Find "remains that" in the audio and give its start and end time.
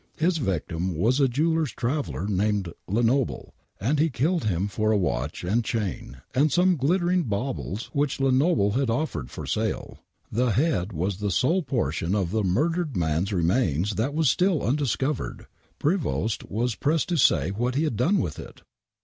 13.31-14.15